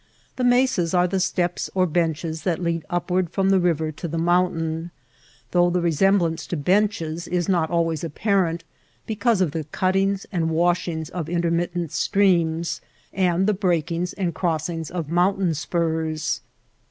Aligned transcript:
The 0.35 0.43
mesas 0.43 0.95
are 0.95 1.07
the 1.07 1.19
steps 1.19 1.69
or 1.75 1.85
benches 1.85 2.41
that 2.41 2.57
lead 2.57 2.83
upward 2.89 3.29
from 3.29 3.51
the 3.51 3.59
river 3.59 3.91
to 3.91 4.07
the 4.07 4.17
mountain, 4.17 4.89
though 5.51 5.69
the 5.69 5.79
resemblance 5.79 6.47
to 6.47 6.57
benches 6.57 7.27
is 7.27 7.47
not 7.47 7.69
always 7.69 8.03
apparent 8.03 8.63
because 9.05 9.41
of 9.41 9.51
the 9.51 9.65
cuttings 9.65 10.25
and 10.31 10.49
washings 10.49 11.11
of 11.11 11.29
intermittent 11.29 11.91
streams, 11.91 12.81
and 13.13 13.45
the 13.45 13.53
breakings 13.53 14.13
and 14.13 14.33
crossings 14.33 14.89
of 14.89 15.09
mountain 15.09 15.53
spurs. 15.53 16.41